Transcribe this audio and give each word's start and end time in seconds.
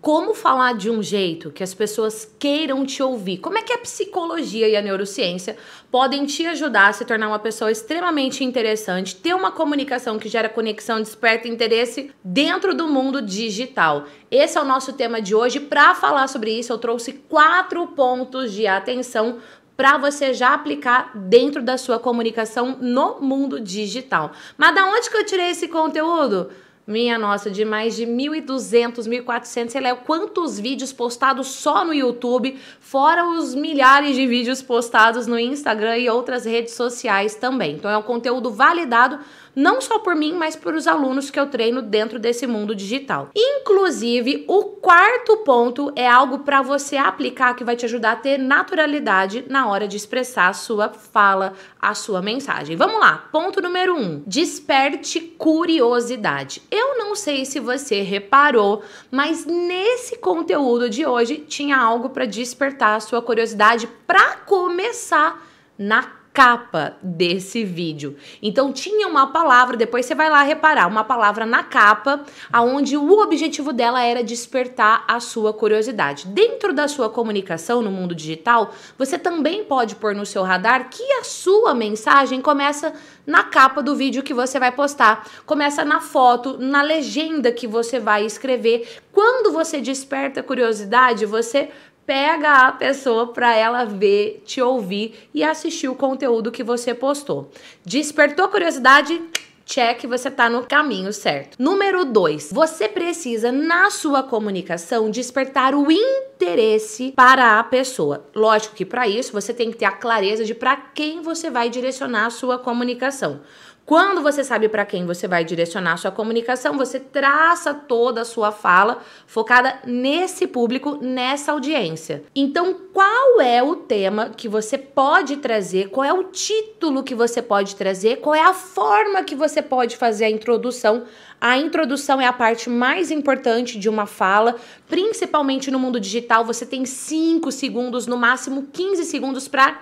Como 0.00 0.32
falar 0.32 0.72
de 0.72 0.88
um 0.88 1.02
jeito 1.02 1.50
que 1.50 1.62
as 1.62 1.74
pessoas 1.74 2.26
queiram 2.38 2.86
te 2.86 3.02
ouvir? 3.02 3.36
Como 3.36 3.58
é 3.58 3.62
que 3.62 3.74
a 3.74 3.78
psicologia 3.78 4.66
e 4.66 4.74
a 4.74 4.80
neurociência 4.80 5.58
podem 5.90 6.24
te 6.24 6.46
ajudar 6.46 6.88
a 6.88 6.92
se 6.94 7.04
tornar 7.04 7.28
uma 7.28 7.38
pessoa 7.38 7.70
extremamente 7.70 8.42
interessante, 8.42 9.14
ter 9.14 9.34
uma 9.34 9.52
comunicação 9.52 10.18
que 10.18 10.26
gera 10.26 10.48
conexão, 10.48 11.02
desperta 11.02 11.48
interesse 11.48 12.10
dentro 12.24 12.74
do 12.74 12.88
mundo 12.88 13.20
digital? 13.20 14.06
Esse 14.30 14.56
é 14.56 14.62
o 14.62 14.64
nosso 14.64 14.94
tema 14.94 15.20
de 15.20 15.34
hoje. 15.34 15.60
Para 15.60 15.94
falar 15.94 16.28
sobre 16.28 16.58
isso, 16.58 16.72
eu 16.72 16.78
trouxe 16.78 17.12
quatro 17.28 17.86
pontos 17.88 18.52
de 18.52 18.66
atenção 18.66 19.38
para 19.76 19.98
você 19.98 20.32
já 20.32 20.54
aplicar 20.54 21.10
dentro 21.14 21.62
da 21.62 21.76
sua 21.76 21.98
comunicação 21.98 22.78
no 22.80 23.20
mundo 23.20 23.60
digital. 23.60 24.32
Mas 24.56 24.74
da 24.74 24.86
onde 24.86 25.10
que 25.10 25.16
eu 25.18 25.26
tirei 25.26 25.50
esse 25.50 25.68
conteúdo? 25.68 26.50
Minha 26.86 27.18
nossa, 27.18 27.50
de 27.50 27.64
mais 27.64 27.94
de 27.94 28.04
1.200, 28.04 29.06
1.400, 29.06 29.68
sei 29.68 29.80
lá 29.80 29.94
quantos 29.94 30.58
vídeos 30.58 30.92
postados 30.92 31.46
só 31.48 31.84
no 31.84 31.94
YouTube, 31.94 32.58
fora 32.80 33.26
os 33.28 33.54
milhares 33.54 34.16
de 34.16 34.26
vídeos 34.26 34.60
postados 34.60 35.26
no 35.26 35.38
Instagram 35.38 35.98
e 35.98 36.10
outras 36.10 36.44
redes 36.44 36.74
sociais 36.74 37.34
também. 37.34 37.76
Então 37.76 37.90
é 37.90 37.96
um 37.96 38.02
conteúdo 38.02 38.50
validado 38.50 39.20
não 39.54 39.80
só 39.80 39.98
por 39.98 40.14
mim, 40.14 40.32
mas 40.32 40.56
por 40.56 40.74
os 40.74 40.86
alunos 40.86 41.30
que 41.30 41.38
eu 41.38 41.46
treino 41.46 41.82
dentro 41.82 42.18
desse 42.18 42.46
mundo 42.46 42.74
digital. 42.74 43.30
Inclusive, 43.34 44.44
o 44.48 44.64
quarto 44.64 45.38
ponto 45.38 45.92
é 45.96 46.06
algo 46.06 46.40
para 46.40 46.62
você 46.62 46.96
aplicar 46.96 47.54
que 47.54 47.64
vai 47.64 47.76
te 47.76 47.84
ajudar 47.84 48.12
a 48.12 48.16
ter 48.16 48.38
naturalidade 48.38 49.44
na 49.48 49.66
hora 49.66 49.88
de 49.88 49.96
expressar 49.96 50.48
a 50.48 50.52
sua 50.52 50.88
fala, 50.88 51.54
a 51.80 51.94
sua 51.94 52.22
mensagem. 52.22 52.76
Vamos 52.76 53.00
lá, 53.00 53.28
ponto 53.30 53.60
número 53.60 53.96
um: 53.96 54.22
desperte 54.26 55.20
curiosidade. 55.20 56.62
Eu 56.70 56.98
não 56.98 57.14
sei 57.14 57.44
se 57.44 57.60
você 57.60 58.02
reparou, 58.02 58.82
mas 59.10 59.44
nesse 59.44 60.16
conteúdo 60.18 60.88
de 60.88 61.04
hoje 61.06 61.38
tinha 61.38 61.76
algo 61.76 62.10
para 62.10 62.26
despertar 62.26 62.96
a 62.96 63.00
sua 63.00 63.22
curiosidade 63.22 63.88
para 64.06 64.36
começar 64.36 65.46
na 65.78 66.19
capa 66.32 66.96
desse 67.02 67.64
vídeo. 67.64 68.16
Então 68.40 68.72
tinha 68.72 69.08
uma 69.08 69.26
palavra, 69.28 69.76
depois 69.76 70.06
você 70.06 70.14
vai 70.14 70.30
lá 70.30 70.42
reparar, 70.42 70.86
uma 70.86 71.02
palavra 71.02 71.44
na 71.44 71.64
capa, 71.64 72.24
aonde 72.52 72.96
o 72.96 73.18
objetivo 73.18 73.72
dela 73.72 74.02
era 74.02 74.22
despertar 74.22 75.04
a 75.08 75.18
sua 75.18 75.52
curiosidade. 75.52 76.28
Dentro 76.28 76.72
da 76.72 76.86
sua 76.86 77.10
comunicação 77.10 77.82
no 77.82 77.90
mundo 77.90 78.14
digital, 78.14 78.72
você 78.96 79.18
também 79.18 79.64
pode 79.64 79.96
pôr 79.96 80.14
no 80.14 80.24
seu 80.24 80.42
radar 80.42 80.88
que 80.88 81.02
a 81.14 81.24
sua 81.24 81.74
mensagem 81.74 82.40
começa 82.40 82.92
na 83.26 83.44
capa 83.44 83.82
do 83.82 83.94
vídeo 83.94 84.22
que 84.22 84.34
você 84.34 84.58
vai 84.58 84.72
postar, 84.72 85.26
começa 85.44 85.84
na 85.84 86.00
foto, 86.00 86.58
na 86.58 86.82
legenda 86.82 87.52
que 87.52 87.66
você 87.66 87.98
vai 87.98 88.24
escrever. 88.24 89.00
Quando 89.12 89.52
você 89.52 89.80
desperta 89.80 90.42
curiosidade, 90.42 91.26
você 91.26 91.70
pega 92.10 92.66
a 92.66 92.72
pessoa 92.72 93.28
para 93.28 93.54
ela 93.54 93.84
ver, 93.84 94.42
te 94.44 94.60
ouvir 94.60 95.28
e 95.32 95.44
assistir 95.44 95.88
o 95.88 95.94
conteúdo 95.94 96.50
que 96.50 96.64
você 96.64 96.92
postou. 96.92 97.52
Despertou 97.86 98.48
curiosidade? 98.48 99.22
check, 99.64 100.04
você 100.08 100.26
está 100.26 100.50
no 100.50 100.66
caminho 100.66 101.12
certo. 101.12 101.54
Número 101.56 102.04
2, 102.04 102.50
você 102.52 102.88
precisa 102.88 103.52
na 103.52 103.88
sua 103.88 104.20
comunicação 104.24 105.08
despertar 105.08 105.76
o 105.76 105.86
interesse 105.88 107.12
para 107.14 107.60
a 107.60 107.62
pessoa. 107.62 108.26
Lógico 108.34 108.74
que 108.74 108.84
para 108.84 109.06
isso 109.06 109.30
você 109.30 109.54
tem 109.54 109.70
que 109.70 109.76
ter 109.76 109.84
a 109.84 109.92
clareza 109.92 110.44
de 110.44 110.52
para 110.52 110.74
quem 110.76 111.22
você 111.22 111.48
vai 111.48 111.70
direcionar 111.70 112.26
a 112.26 112.30
sua 112.30 112.58
comunicação. 112.58 113.42
Quando 113.90 114.22
você 114.22 114.44
sabe 114.44 114.68
para 114.68 114.86
quem 114.86 115.04
você 115.04 115.26
vai 115.26 115.44
direcionar 115.44 115.96
sua 115.96 116.12
comunicação, 116.12 116.78
você 116.78 117.00
traça 117.00 117.74
toda 117.74 118.20
a 118.20 118.24
sua 118.24 118.52
fala 118.52 119.02
focada 119.26 119.80
nesse 119.84 120.46
público, 120.46 121.00
nessa 121.02 121.50
audiência. 121.50 122.22
Então, 122.32 122.72
qual 122.92 123.40
é 123.40 123.60
o 123.60 123.74
tema 123.74 124.30
que 124.30 124.48
você 124.48 124.78
pode 124.78 125.38
trazer? 125.38 125.88
Qual 125.88 126.04
é 126.04 126.12
o 126.12 126.22
título 126.22 127.02
que 127.02 127.16
você 127.16 127.42
pode 127.42 127.74
trazer? 127.74 128.20
Qual 128.20 128.32
é 128.32 128.42
a 128.42 128.54
forma 128.54 129.24
que 129.24 129.34
você 129.34 129.60
pode 129.60 129.96
fazer 129.96 130.26
a 130.26 130.30
introdução? 130.30 131.02
A 131.40 131.58
introdução 131.58 132.20
é 132.20 132.28
a 132.28 132.32
parte 132.32 132.70
mais 132.70 133.10
importante 133.10 133.76
de 133.76 133.88
uma 133.88 134.06
fala, 134.06 134.54
principalmente 134.88 135.68
no 135.68 135.80
mundo 135.80 135.98
digital. 135.98 136.44
Você 136.44 136.64
tem 136.64 136.86
5 136.86 137.50
segundos, 137.50 138.06
no 138.06 138.16
máximo 138.16 138.68
15 138.72 139.04
segundos 139.04 139.48
para 139.48 139.80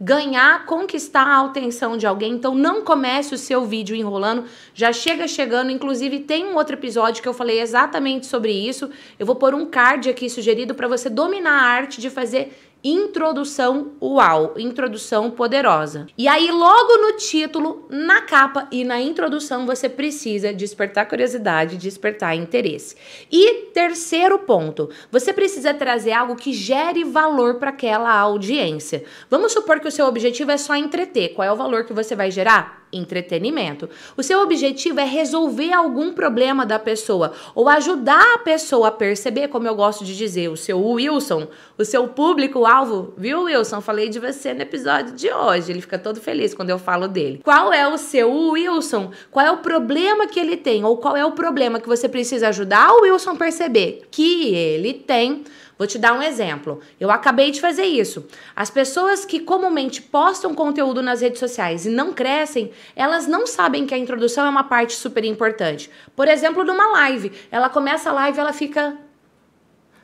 ganhar, 0.00 0.64
conquistar 0.64 1.26
a 1.26 1.44
atenção 1.44 1.96
de 1.96 2.06
alguém. 2.06 2.32
Então 2.32 2.54
não 2.54 2.82
comece 2.82 3.34
o 3.34 3.38
seu 3.38 3.66
vídeo 3.66 3.94
enrolando, 3.94 4.44
já 4.72 4.92
chega 4.92 5.28
chegando. 5.28 5.70
Inclusive 5.70 6.20
tem 6.20 6.46
um 6.46 6.56
outro 6.56 6.74
episódio 6.74 7.22
que 7.22 7.28
eu 7.28 7.34
falei 7.34 7.60
exatamente 7.60 8.26
sobre 8.26 8.52
isso. 8.52 8.88
Eu 9.18 9.26
vou 9.26 9.36
pôr 9.36 9.54
um 9.54 9.66
card 9.66 10.08
aqui 10.08 10.30
sugerido 10.30 10.74
para 10.74 10.88
você 10.88 11.10
dominar 11.10 11.52
a 11.52 11.66
arte 11.66 12.00
de 12.00 12.08
fazer 12.08 12.69
Introdução 12.82 13.92
Uau, 14.00 14.54
introdução 14.56 15.30
poderosa. 15.30 16.06
E 16.16 16.26
aí, 16.26 16.50
logo 16.50 16.96
no 16.96 17.16
título, 17.18 17.86
na 17.90 18.22
capa 18.22 18.66
e 18.72 18.84
na 18.84 18.98
introdução, 18.98 19.66
você 19.66 19.86
precisa 19.86 20.52
despertar 20.52 21.06
curiosidade, 21.06 21.76
despertar 21.76 22.34
interesse. 22.34 22.96
E 23.30 23.66
terceiro 23.74 24.38
ponto, 24.38 24.88
você 25.10 25.30
precisa 25.30 25.74
trazer 25.74 26.12
algo 26.12 26.36
que 26.36 26.54
gere 26.54 27.04
valor 27.04 27.56
para 27.56 27.68
aquela 27.68 28.12
audiência. 28.18 29.04
Vamos 29.28 29.52
supor 29.52 29.78
que 29.78 29.88
o 29.88 29.92
seu 29.92 30.06
objetivo 30.06 30.50
é 30.50 30.56
só 30.56 30.74
entreter. 30.74 31.34
Qual 31.34 31.46
é 31.46 31.52
o 31.52 31.56
valor 31.56 31.84
que 31.84 31.92
você 31.92 32.16
vai 32.16 32.30
gerar? 32.30 32.79
Entretenimento. 32.92 33.88
O 34.16 34.22
seu 34.22 34.40
objetivo 34.40 35.00
é 35.00 35.04
resolver 35.04 35.72
algum 35.72 36.12
problema 36.12 36.66
da 36.66 36.78
pessoa 36.78 37.32
ou 37.54 37.68
ajudar 37.68 38.34
a 38.34 38.38
pessoa 38.38 38.88
a 38.88 38.92
perceber, 38.92 39.48
como 39.48 39.66
eu 39.66 39.74
gosto 39.74 40.04
de 40.04 40.16
dizer, 40.16 40.48
o 40.48 40.56
seu 40.56 40.82
Wilson, 40.82 41.48
o 41.78 41.84
seu 41.84 42.08
público-alvo. 42.08 43.14
Viu, 43.16 43.42
Wilson? 43.44 43.80
Falei 43.80 44.08
de 44.08 44.18
você 44.18 44.52
no 44.52 44.62
episódio 44.62 45.14
de 45.14 45.32
hoje. 45.32 45.70
Ele 45.70 45.80
fica 45.80 45.98
todo 45.98 46.20
feliz 46.20 46.54
quando 46.54 46.70
eu 46.70 46.78
falo 46.78 47.08
dele. 47.08 47.40
Qual 47.44 47.72
é 47.72 47.86
o 47.88 47.96
seu 47.96 48.30
Wilson? 48.30 49.10
Qual 49.30 49.44
é 49.44 49.50
o 49.50 49.58
problema 49.58 50.26
que 50.26 50.40
ele 50.40 50.56
tem? 50.56 50.84
Ou 50.84 50.96
qual 50.96 51.16
é 51.16 51.24
o 51.24 51.32
problema 51.32 51.80
que 51.80 51.88
você 51.88 52.08
precisa 52.08 52.48
ajudar 52.48 52.92
o 52.92 53.02
Wilson 53.02 53.30
a 53.30 53.36
perceber 53.36 54.02
que 54.10 54.54
ele 54.54 54.94
tem? 54.94 55.44
Vou 55.80 55.86
te 55.86 55.98
dar 55.98 56.12
um 56.12 56.20
exemplo. 56.20 56.82
Eu 57.00 57.10
acabei 57.10 57.50
de 57.50 57.58
fazer 57.58 57.84
isso. 57.84 58.26
As 58.54 58.68
pessoas 58.68 59.24
que 59.24 59.40
comumente 59.40 60.02
postam 60.02 60.54
conteúdo 60.54 61.00
nas 61.00 61.22
redes 61.22 61.38
sociais 61.38 61.86
e 61.86 61.88
não 61.88 62.12
crescem, 62.12 62.70
elas 62.94 63.26
não 63.26 63.46
sabem 63.46 63.86
que 63.86 63.94
a 63.94 63.98
introdução 63.98 64.44
é 64.44 64.50
uma 64.50 64.64
parte 64.64 64.92
super 64.92 65.24
importante. 65.24 65.90
Por 66.14 66.28
exemplo, 66.28 66.64
numa 66.64 66.92
live, 66.92 67.32
ela 67.50 67.70
começa 67.70 68.10
a 68.10 68.12
live, 68.12 68.38
ela 68.38 68.52
fica 68.52 68.94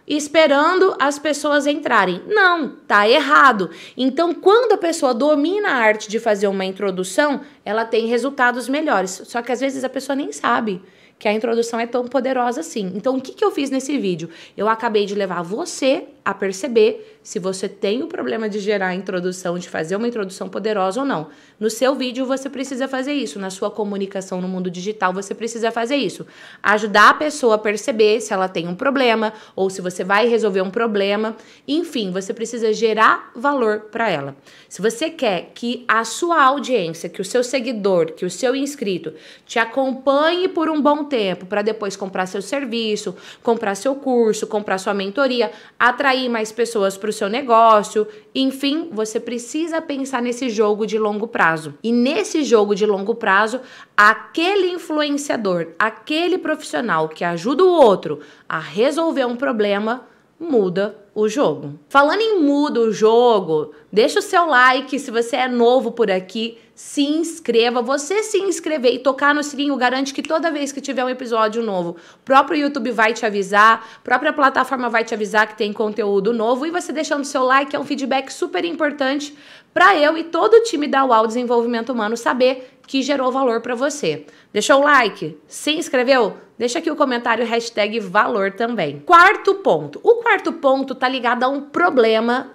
esperando 0.09 0.97
as 0.99 1.19
pessoas 1.19 1.67
entrarem. 1.67 2.23
Não, 2.27 2.71
tá 2.87 3.07
errado. 3.07 3.69
Então, 3.99 4.33
quando 4.33 4.73
a 4.73 4.79
pessoa 4.79 5.13
domina 5.13 5.69
a 5.69 5.77
arte 5.77 6.09
de 6.09 6.19
fazer 6.19 6.47
uma 6.47 6.65
introdução, 6.65 7.43
ela 7.67 7.85
tem 7.85 8.07
resultados 8.07 8.67
melhores. 8.67 9.11
Só 9.27 9.43
que 9.43 9.53
às 9.53 9.61
vezes 9.61 9.85
a 9.85 9.91
pessoa 9.91 10.17
nem 10.17 10.33
sabe 10.33 10.83
que 11.19 11.29
a 11.29 11.33
introdução 11.33 11.81
é 11.81 11.87
tão 11.87 12.07
poderosa 12.07 12.61
assim. 12.61 12.93
Então, 12.95 13.17
o 13.17 13.21
que, 13.21 13.33
que 13.33 13.45
eu 13.45 13.51
fiz 13.51 13.71
nesse 13.71 13.99
vídeo? 13.99 14.29
Eu 14.57 14.69
acabei 14.69 15.07
de 15.07 15.15
levar 15.15 15.43
você 15.43 16.05
a 16.27 16.35
perceber 16.35 17.21
se 17.23 17.39
você 17.39 17.69
tem 17.69 18.03
o 18.03 18.09
problema 18.09 18.49
de 18.49 18.59
gerar 18.59 18.89
a 18.89 18.95
introdução, 18.97 19.57
de 19.57 19.69
fazer 19.69 19.95
uma 19.95 20.09
introdução 20.09 20.49
poderosa 20.49 20.99
ou 20.99 21.07
não. 21.07 21.29
No 21.59 21.71
seu 21.71 21.95
vídeo 21.95 22.27
você 22.27 22.51
precisa 22.51 22.89
fazer 22.89 23.13
isso, 23.13 23.39
na 23.39 23.49
sua 23.49 23.71
comunicação 23.71 24.41
no 24.41 24.49
mundo 24.49 24.69
digital 24.69 25.13
você 25.13 25.37
precisa 25.37 25.71
fazer 25.71 25.95
isso. 25.95 26.27
Ajudar 26.61 27.11
a 27.11 27.15
pessoa 27.15 27.55
a 27.55 27.59
perceber 27.59 28.21
se 28.21 28.33
ela 28.33 28.49
tem 28.49 28.67
um 28.67 28.75
problema 28.75 29.33
ou 29.55 29.71
se 29.71 29.81
você 29.81 30.03
vai 30.03 30.27
resolver 30.27 30.63
um 30.63 30.71
problema. 30.71 31.37
Enfim, 31.67 32.11
você 32.11 32.35
precisa 32.35 32.73
gerar 32.73 33.31
valor 33.35 33.83
para 33.93 34.11
ela. 34.11 34.37
Se 34.69 34.83
você 34.83 35.09
quer 35.09 35.53
que 35.55 35.85
a 35.87 36.03
sua 36.03 36.43
audiência, 36.43 37.09
que 37.09 37.21
o 37.21 37.25
seu 37.25 37.45
seguidor, 37.45 38.15
que 38.15 38.25
o 38.25 38.31
seu 38.31 38.57
inscrito 38.57 39.15
te 39.47 39.61
acompanhe 39.61 40.49
por 40.49 40.69
um 40.69 40.81
bom 40.81 41.05
tempo 41.05 41.47
para 41.47 41.63
depois 41.63 41.95
comprar 41.97 42.27
seu 42.27 42.43
serviço, 42.43 43.15
comprar 43.45 43.77
seu 43.77 43.95
curso, 43.95 44.49
comprar 44.49 44.79
sua 44.79 44.93
mentoria, 44.93 45.53
atrair 45.79 46.16
atrair 46.17 46.29
mais 46.29 46.51
pessoas 46.51 46.97
para 46.97 47.11
o 47.11 47.13
seu 47.13 47.29
negócio. 47.29 48.07
Enfim, 48.35 48.89
você 48.91 49.21
precisa 49.21 49.83
pensar 49.83 50.23
nesse 50.23 50.49
jogo 50.49 50.87
de 50.87 50.99
longo 50.99 51.29
prazo. 51.29 51.75
E 51.83 51.93
nesse 51.93 52.43
jogo 52.43 52.75
de 52.75 52.87
longo 52.87 53.15
prazo, 53.15 53.61
aquele 53.97 54.69
influenciador, 54.69 55.69
aquele 55.79 56.39
profissional 56.39 57.09
que 57.09 57.23
ajuda 57.23 57.65
o 57.65 57.69
outro 57.69 58.21
a 58.49 58.59
resolver 58.59 59.27
um 59.27 59.37
problema, 59.37 60.07
muda 60.39 60.97
o 61.15 61.29
jogo. 61.29 61.79
Falando 61.89 62.21
em 62.21 62.41
muda 62.41 62.81
o 62.81 62.93
jogo, 62.93 63.73
deixa 63.91 64.19
o 64.19 64.23
seu 64.23 64.47
like 64.47 64.99
se 64.99 65.11
você 65.11 65.37
é 65.37 65.49
novo 65.49 65.93
por 65.93 66.11
aqui 66.11 66.59
se 66.77 67.03
inscreva. 67.03 67.81
Você 67.81 68.23
se 68.23 68.37
inscrever 68.39 68.93
e 68.95 68.99
tocar 68.99 69.35
no 69.35 69.43
sininho 69.43 69.75
garante 69.77 70.13
que 70.13 70.23
toda 70.23 70.53
vez 70.53 70.71
que 70.71 70.81
tiver 70.81 71.03
um 71.03 71.09
episódio 71.09 71.63
novo, 71.63 71.97
o 72.17 72.25
próprio 72.25 72.61
YouTube 72.61 72.91
vai 72.91 73.15
te 73.15 73.25
avisar, 73.25 73.83
a 73.97 74.01
própria 74.05 74.33
plataforma 74.33 74.91
vai 74.91 75.03
te 75.03 75.15
avisar 75.15 75.49
que 75.49 75.57
tem 75.57 75.73
conteúdo 75.73 76.35
novo 76.35 76.67
e 76.67 76.71
você 76.71 76.93
deixando 76.93 77.25
seu 77.25 77.43
like 77.45 77.75
é 77.75 77.81
um 77.81 77.85
feedback 77.85 78.31
super 78.31 78.63
importante 78.65 79.35
para 79.77 79.95
eu 79.95 80.17
e 80.17 80.25
todo 80.25 80.55
o 80.55 80.63
time 80.63 80.89
da 80.89 81.05
UAU 81.05 81.27
Desenvolvimento 81.27 81.93
Humano 81.93 82.17
saber 82.17 82.79
que 82.87 83.03
gerou 83.03 83.31
valor 83.31 83.61
para 83.61 83.75
você. 83.75 84.25
Deixou 84.51 84.81
o 84.81 84.83
like? 84.83 85.39
Se 85.47 85.73
inscreveu? 85.73 86.39
Deixa 86.57 86.79
aqui 86.79 86.91
o 86.91 86.97
comentário 86.97 87.45
hashtag 87.45 88.01
valor 88.01 88.53
também. 88.53 89.01
Quarto 89.01 89.57
ponto. 89.57 90.01
O 90.03 90.15
quarto 90.23 90.51
ponto 90.55 90.95
tá 90.95 91.07
ligado 91.07 91.43
a 91.43 91.49
um 91.49 91.61
problema 91.61 92.53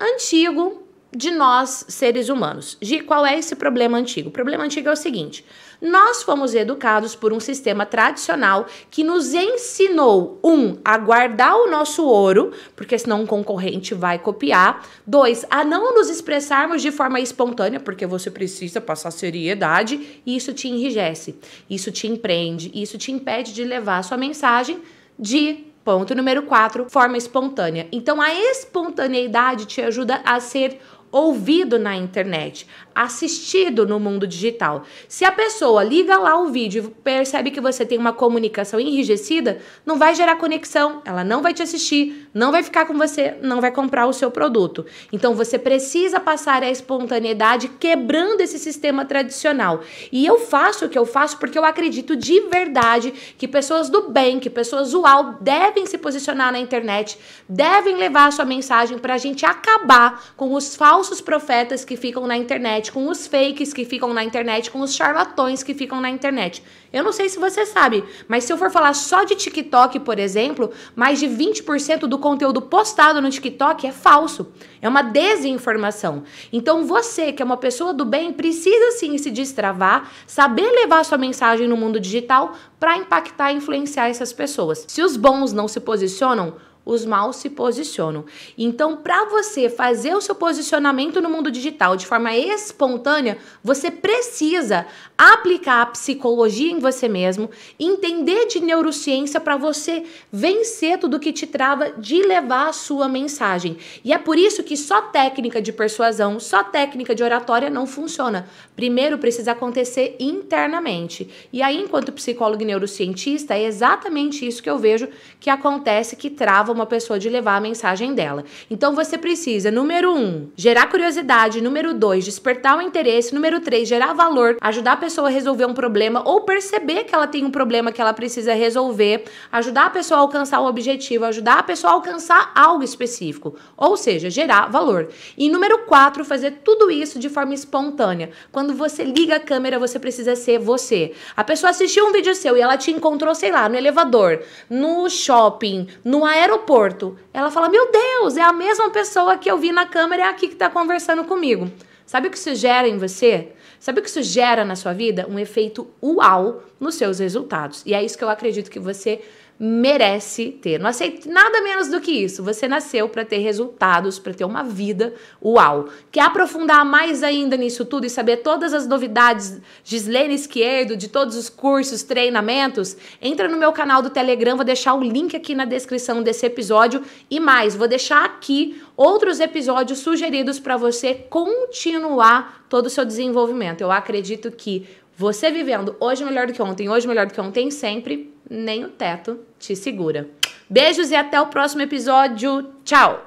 antigo 0.00 0.83
de 1.14 1.30
nós, 1.30 1.84
seres 1.88 2.28
humanos. 2.28 2.76
Gi, 2.82 3.00
qual 3.00 3.24
é 3.24 3.38
esse 3.38 3.54
problema 3.54 3.96
antigo? 3.96 4.28
O 4.28 4.32
problema 4.32 4.64
antigo 4.64 4.88
é 4.88 4.92
o 4.92 4.96
seguinte: 4.96 5.44
nós 5.80 6.22
fomos 6.22 6.54
educados 6.54 7.14
por 7.14 7.32
um 7.32 7.38
sistema 7.38 7.86
tradicional 7.86 8.66
que 8.90 9.04
nos 9.04 9.32
ensinou, 9.32 10.40
um, 10.42 10.76
a 10.84 10.98
guardar 10.98 11.54
o 11.54 11.70
nosso 11.70 12.04
ouro, 12.04 12.52
porque 12.74 12.98
senão 12.98 13.22
um 13.22 13.26
concorrente 13.26 13.94
vai 13.94 14.18
copiar. 14.18 14.86
Dois, 15.06 15.46
a 15.48 15.64
não 15.64 15.94
nos 15.94 16.10
expressarmos 16.10 16.82
de 16.82 16.90
forma 16.90 17.20
espontânea, 17.20 17.78
porque 17.78 18.06
você 18.06 18.30
precisa 18.30 18.80
passar 18.80 19.10
seriedade, 19.10 20.20
e 20.26 20.34
isso 20.36 20.52
te 20.52 20.68
enrijece, 20.68 21.38
isso 21.70 21.92
te 21.92 22.06
empreende, 22.06 22.70
isso 22.74 22.98
te 22.98 23.12
impede 23.12 23.52
de 23.52 23.64
levar 23.64 23.98
a 23.98 24.02
sua 24.02 24.16
mensagem 24.16 24.82
de 25.18 25.72
Ponto 25.84 26.14
número 26.14 26.44
4, 26.44 26.86
forma 26.88 27.18
espontânea. 27.18 27.86
Então 27.92 28.18
a 28.18 28.32
espontaneidade 28.32 29.66
te 29.66 29.82
ajuda 29.82 30.22
a 30.24 30.40
ser 30.40 30.80
ouvido 31.14 31.78
na 31.78 31.96
internet, 31.96 32.66
assistido 32.94 33.86
no 33.86 34.00
mundo 34.00 34.26
digital. 34.26 34.84
Se 35.08 35.24
a 35.24 35.32
pessoa 35.32 35.84
liga 35.84 36.18
lá 36.18 36.38
o 36.38 36.48
vídeo 36.48 36.84
e 36.84 37.02
percebe 37.02 37.50
que 37.50 37.60
você 37.60 37.84
tem 37.84 37.98
uma 37.98 38.12
comunicação 38.12 38.80
enrijecida, 38.80 39.58
não 39.84 39.98
vai 39.98 40.14
gerar 40.14 40.36
conexão, 40.36 41.02
ela 41.04 41.22
não 41.22 41.42
vai 41.42 41.54
te 41.54 41.62
assistir, 41.62 42.28
não 42.34 42.50
vai 42.50 42.62
ficar 42.62 42.86
com 42.86 42.94
você, 42.94 43.36
não 43.42 43.60
vai 43.60 43.70
comprar 43.70 44.06
o 44.06 44.12
seu 44.12 44.30
produto. 44.30 44.84
Então 45.12 45.34
você 45.34 45.58
precisa 45.58 46.18
passar 46.18 46.62
a 46.62 46.70
espontaneidade 46.70 47.68
quebrando 47.68 48.40
esse 48.40 48.58
sistema 48.58 49.04
tradicional. 49.04 49.82
E 50.10 50.24
eu 50.26 50.38
faço 50.38 50.86
o 50.86 50.88
que 50.88 50.98
eu 50.98 51.06
faço 51.06 51.38
porque 51.38 51.58
eu 51.58 51.64
acredito 51.64 52.16
de 52.16 52.40
verdade 52.48 53.12
que 53.38 53.46
pessoas 53.46 53.88
do 53.88 54.08
bem, 54.10 54.40
que 54.40 54.50
pessoas 54.50 54.94
uau 54.94 55.36
devem 55.40 55.86
se 55.86 55.98
posicionar 55.98 56.52
na 56.52 56.58
internet, 56.58 57.18
devem 57.48 57.96
levar 57.96 58.26
a 58.26 58.30
sua 58.30 58.44
mensagem 58.44 58.98
para 58.98 59.14
a 59.14 59.18
gente 59.18 59.46
acabar 59.46 60.32
com 60.36 60.52
os 60.54 60.74
falsos 60.74 60.94
falsos 60.94 61.20
profetas 61.20 61.84
que 61.84 61.96
ficam 61.96 62.26
na 62.26 62.36
internet, 62.36 62.83
com 62.90 63.08
os 63.08 63.26
fakes 63.26 63.72
que 63.72 63.84
ficam 63.84 64.12
na 64.12 64.24
internet, 64.24 64.70
com 64.70 64.80
os 64.80 64.94
charlatões 64.94 65.62
que 65.62 65.74
ficam 65.74 66.00
na 66.00 66.10
internet. 66.10 66.62
Eu 66.92 67.02
não 67.02 67.12
sei 67.12 67.28
se 67.28 67.38
você 67.38 67.66
sabe, 67.66 68.04
mas 68.28 68.44
se 68.44 68.52
eu 68.52 68.56
for 68.56 68.70
falar 68.70 68.94
só 68.94 69.24
de 69.24 69.34
TikTok, 69.34 70.00
por 70.00 70.18
exemplo, 70.18 70.70
mais 70.94 71.18
de 71.18 71.26
20% 71.26 72.00
do 72.06 72.18
conteúdo 72.18 72.62
postado 72.62 73.20
no 73.20 73.30
TikTok 73.30 73.86
é 73.86 73.92
falso. 73.92 74.52
É 74.80 74.88
uma 74.88 75.02
desinformação. 75.02 76.22
Então 76.52 76.84
você, 76.84 77.32
que 77.32 77.42
é 77.42 77.44
uma 77.44 77.56
pessoa 77.56 77.92
do 77.92 78.04
bem, 78.04 78.32
precisa 78.32 78.92
sim 78.98 79.18
se 79.18 79.30
destravar, 79.30 80.10
saber 80.26 80.70
levar 80.70 81.04
sua 81.04 81.18
mensagem 81.18 81.66
no 81.66 81.76
mundo 81.76 81.98
digital 81.98 82.54
para 82.78 82.96
impactar 82.96 83.52
e 83.52 83.56
influenciar 83.56 84.08
essas 84.08 84.32
pessoas. 84.32 84.84
Se 84.88 85.02
os 85.02 85.16
bons 85.16 85.52
não 85.52 85.66
se 85.66 85.80
posicionam, 85.80 86.54
os 86.84 87.04
maus 87.04 87.36
se 87.36 87.48
posicionam. 87.48 88.24
Então, 88.58 88.96
para 88.96 89.24
você 89.26 89.68
fazer 89.68 90.14
o 90.14 90.20
seu 90.20 90.34
posicionamento 90.34 91.20
no 91.20 91.30
mundo 91.30 91.50
digital 91.50 91.96
de 91.96 92.06
forma 92.06 92.36
espontânea, 92.36 93.38
você 93.62 93.90
precisa 93.90 94.86
aplicar 95.16 95.82
a 95.82 95.86
psicologia 95.86 96.70
em 96.70 96.78
você 96.78 97.08
mesmo, 97.08 97.48
entender 97.78 98.46
de 98.46 98.60
neurociência 98.60 99.40
para 99.40 99.56
você 99.56 100.04
vencer 100.30 100.98
tudo 100.98 101.20
que 101.20 101.32
te 101.32 101.46
trava 101.46 101.90
de 101.92 102.22
levar 102.22 102.68
a 102.68 102.72
sua 102.72 103.08
mensagem. 103.08 103.78
E 104.04 104.12
é 104.12 104.18
por 104.18 104.36
isso 104.36 104.62
que 104.62 104.76
só 104.76 105.00
técnica 105.00 105.62
de 105.62 105.72
persuasão, 105.72 106.38
só 106.40 106.62
técnica 106.62 107.14
de 107.14 107.22
oratória 107.22 107.70
não 107.70 107.86
funciona. 107.86 108.48
Primeiro 108.76 109.18
precisa 109.18 109.52
acontecer 109.52 110.16
internamente. 110.18 111.30
E 111.52 111.62
aí, 111.62 111.80
enquanto 111.80 112.12
psicólogo 112.12 112.62
e 112.62 112.66
neurocientista, 112.66 113.54
é 113.54 113.64
exatamente 113.64 114.46
isso 114.46 114.62
que 114.62 114.68
eu 114.68 114.78
vejo 114.78 115.08
que 115.38 115.48
acontece 115.48 116.16
que 116.16 116.28
trava 116.28 116.73
uma 116.74 116.86
pessoa 116.86 117.18
de 117.18 117.28
levar 117.28 117.56
a 117.56 117.60
mensagem 117.60 118.14
dela. 118.14 118.44
Então 118.70 118.94
você 118.94 119.16
precisa, 119.16 119.70
número 119.70 120.12
um, 120.12 120.48
gerar 120.56 120.88
curiosidade, 120.88 121.60
número 121.60 121.94
dois, 121.94 122.24
despertar 122.24 122.76
o 122.76 122.82
interesse, 122.82 123.34
número 123.34 123.60
três, 123.60 123.88
gerar 123.88 124.12
valor, 124.12 124.56
ajudar 124.60 124.92
a 124.92 124.96
pessoa 124.96 125.28
a 125.28 125.30
resolver 125.30 125.66
um 125.66 125.74
problema 125.74 126.22
ou 126.26 126.42
perceber 126.42 127.04
que 127.04 127.14
ela 127.14 127.26
tem 127.26 127.44
um 127.44 127.50
problema 127.50 127.92
que 127.92 128.00
ela 128.00 128.12
precisa 128.12 128.52
resolver, 128.52 129.24
ajudar 129.52 129.86
a 129.86 129.90
pessoa 129.90 130.18
a 130.18 130.22
alcançar 130.22 130.60
o 130.60 130.66
objetivo, 130.66 131.24
ajudar 131.24 131.58
a 131.58 131.62
pessoa 131.62 131.92
a 131.92 131.94
alcançar 131.94 132.52
algo 132.54 132.82
específico, 132.82 133.54
ou 133.76 133.96
seja, 133.96 134.28
gerar 134.28 134.70
valor. 134.70 135.08
E 135.38 135.48
número 135.48 135.86
quatro, 135.86 136.24
fazer 136.24 136.60
tudo 136.64 136.90
isso 136.90 137.18
de 137.18 137.28
forma 137.28 137.54
espontânea. 137.54 138.30
Quando 138.50 138.74
você 138.74 139.04
liga 139.04 139.36
a 139.36 139.40
câmera, 139.40 139.78
você 139.78 139.98
precisa 139.98 140.34
ser 140.34 140.58
você. 140.58 141.12
A 141.36 141.44
pessoa 141.44 141.70
assistiu 141.70 142.06
um 142.06 142.12
vídeo 142.12 142.34
seu 142.34 142.56
e 142.56 142.60
ela 142.60 142.76
te 142.76 142.90
encontrou, 142.90 143.34
sei 143.34 143.50
lá, 143.50 143.68
no 143.68 143.76
elevador, 143.76 144.42
no 144.68 145.08
shopping, 145.08 145.86
no 146.04 146.24
aeroporto 146.24 146.63
aeroporto, 146.64 147.16
ela 147.32 147.50
fala: 147.50 147.68
Meu 147.68 147.90
Deus, 147.90 148.36
é 148.36 148.42
a 148.42 148.52
mesma 148.52 148.90
pessoa 148.90 149.36
que 149.36 149.50
eu 149.50 149.58
vi 149.58 149.70
na 149.70 149.86
câmera, 149.86 150.24
é 150.24 150.28
aqui 150.28 150.48
que 150.48 150.54
está 150.54 150.70
conversando 150.70 151.24
comigo. 151.24 151.70
Sabe 152.06 152.28
o 152.28 152.30
que 152.30 152.36
isso 152.36 152.54
gera 152.54 152.88
em 152.88 152.98
você? 152.98 153.52
Sabe 153.78 154.00
o 154.00 154.02
que 154.02 154.08
isso 154.08 154.22
gera 154.22 154.64
na 154.64 154.76
sua 154.76 154.92
vida? 154.92 155.26
Um 155.28 155.38
efeito 155.38 155.86
uau 156.02 156.62
nos 156.80 156.96
seus 156.96 157.18
resultados. 157.18 157.82
E 157.86 157.94
é 157.94 158.02
isso 158.02 158.16
que 158.16 158.24
eu 158.24 158.28
acredito 158.28 158.70
que 158.70 158.78
você 158.78 159.22
merece 159.58 160.50
ter. 160.50 160.80
Não 160.80 160.88
aceite 160.88 161.28
nada 161.28 161.62
menos 161.62 161.88
do 161.88 162.00
que 162.00 162.10
isso. 162.10 162.42
Você 162.42 162.66
nasceu 162.66 163.08
para 163.08 163.24
ter 163.24 163.38
resultados, 163.38 164.18
para 164.18 164.34
ter 164.34 164.44
uma 164.44 164.62
vida 164.62 165.14
uau. 165.42 165.88
Quer 166.10 166.22
aprofundar 166.22 166.84
mais 166.84 167.22
ainda 167.22 167.56
nisso 167.56 167.84
tudo 167.84 168.04
e 168.04 168.10
saber 168.10 168.38
todas 168.38 168.74
as 168.74 168.86
novidades 168.86 169.60
Gislene 169.84 170.34
Esquerdo, 170.34 170.96
de 170.96 171.08
todos 171.08 171.36
os 171.36 171.48
cursos, 171.48 172.02
treinamentos? 172.02 172.96
Entra 173.22 173.48
no 173.48 173.56
meu 173.56 173.72
canal 173.72 174.02
do 174.02 174.10
Telegram, 174.10 174.56
vou 174.56 174.64
deixar 174.64 174.94
o 174.94 175.02
link 175.02 175.36
aqui 175.36 175.54
na 175.54 175.64
descrição 175.64 176.22
desse 176.22 176.44
episódio 176.44 177.02
e 177.30 177.38
mais, 177.38 177.76
vou 177.76 177.86
deixar 177.86 178.24
aqui 178.24 178.82
outros 178.96 179.40
episódios 179.40 180.00
sugeridos 180.00 180.58
para 180.58 180.76
você 180.76 181.14
continuar 181.14 182.64
todo 182.68 182.86
o 182.86 182.90
seu 182.90 183.04
desenvolvimento. 183.04 183.80
Eu 183.80 183.90
acredito 183.90 184.50
que 184.50 184.86
você 185.16 185.50
vivendo 185.50 185.96
hoje 186.00 186.24
melhor 186.24 186.46
do 186.46 186.52
que 186.52 186.62
ontem, 186.62 186.88
hoje 186.88 187.06
melhor 187.06 187.26
do 187.26 187.34
que 187.34 187.40
ontem 187.40 187.70
sempre, 187.70 188.32
nem 188.48 188.84
o 188.84 188.88
teto 188.88 189.40
te 189.58 189.76
segura. 189.76 190.28
Beijos 190.68 191.10
e 191.10 191.14
até 191.14 191.40
o 191.40 191.46
próximo 191.46 191.82
episódio. 191.82 192.70
Tchau! 192.84 193.22